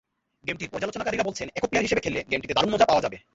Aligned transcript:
গেমটির 0.47 0.71
পর্যালোচনাকারীরা 0.73 1.27
বলছেন, 1.27 1.47
একক 1.57 1.69
প্লেয়ার 1.69 1.85
হিসেবে 1.87 2.03
খেললে 2.05 2.21
গেমটিতে 2.31 2.55
দারুণ 2.55 2.71
মজা 2.73 2.89
পাওয়া 2.89 3.03
যাবে। 3.05 3.17